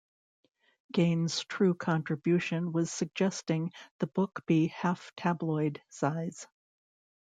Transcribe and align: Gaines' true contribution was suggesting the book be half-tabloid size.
Gaines' 0.91 1.43
true 1.43 1.75
contribution 1.75 2.71
was 2.71 2.91
suggesting 2.91 3.71
the 3.99 4.07
book 4.07 4.43
be 4.47 4.69
half-tabloid 4.69 5.79
size. 5.89 6.47